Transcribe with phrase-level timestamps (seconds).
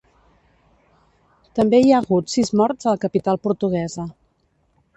[1.59, 4.11] També hi ha hagut sis morts a la capital portuguesa.